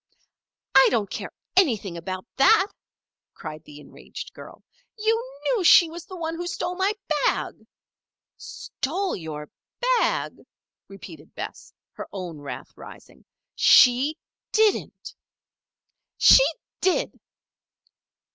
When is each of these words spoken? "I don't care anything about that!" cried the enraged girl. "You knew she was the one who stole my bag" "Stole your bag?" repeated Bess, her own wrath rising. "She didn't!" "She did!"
"I 0.73 0.87
don't 0.89 1.11
care 1.11 1.29
anything 1.55 1.95
about 1.95 2.25
that!" 2.37 2.69
cried 3.35 3.63
the 3.65 3.79
enraged 3.79 4.33
girl. 4.33 4.63
"You 4.97 5.13
knew 5.43 5.63
she 5.63 5.91
was 5.91 6.07
the 6.07 6.15
one 6.17 6.35
who 6.37 6.47
stole 6.47 6.75
my 6.75 6.93
bag" 7.27 7.67
"Stole 8.37 9.15
your 9.15 9.47
bag?" 9.79 10.39
repeated 10.87 11.35
Bess, 11.35 11.71
her 11.93 12.07
own 12.11 12.39
wrath 12.39 12.71
rising. 12.75 13.25
"She 13.53 14.17
didn't!" 14.51 15.13
"She 16.17 16.43
did!" 16.79 17.19